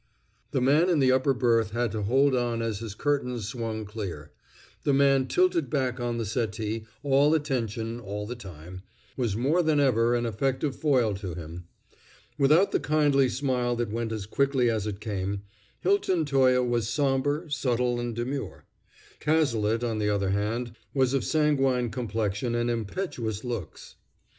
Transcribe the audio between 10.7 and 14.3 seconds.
foil to him. Without the kindly smile that went as